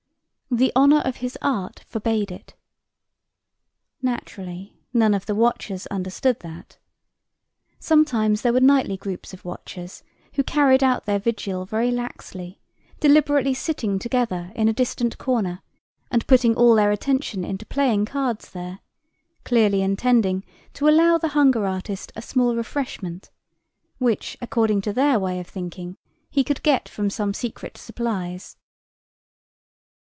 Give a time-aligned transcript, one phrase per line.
[0.53, 2.55] The honour of his art forbade it.
[4.01, 6.77] Naturally, none of the watchers understood that.
[7.79, 10.03] Sometimes there were nightly groups of watchers
[10.33, 12.59] who carried out their vigil very laxly,
[12.99, 15.61] deliberately sitting together in a distant corner
[16.11, 18.79] and putting all their attention into playing cards there,
[19.45, 20.43] clearly intending
[20.73, 23.31] to allow the hunger artist a small refreshment,
[23.99, 25.95] which, according to their way of thinking,
[26.29, 28.57] he could get from some secret supplies.